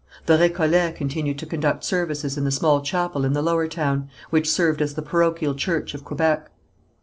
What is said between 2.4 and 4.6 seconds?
the small chapel in the Lower Town, which